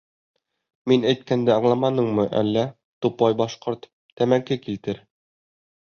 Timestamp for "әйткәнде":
1.09-1.53